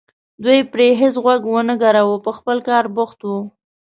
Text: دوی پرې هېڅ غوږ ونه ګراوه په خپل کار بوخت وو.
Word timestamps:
دوی 0.43 0.59
پرې 0.71 0.87
هېڅ 1.01 1.15
غوږ 1.23 1.41
ونه 1.47 1.75
ګراوه 1.81 2.17
په 2.25 2.31
خپل 2.37 2.57
کار 2.69 2.83
بوخت 2.95 3.19
وو. 3.23 3.39